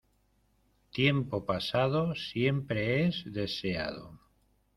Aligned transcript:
Tiempo 0.91 1.45
pasado 1.45 2.15
siempre 2.15 3.05
es 3.05 3.23
deseado. 3.23 4.19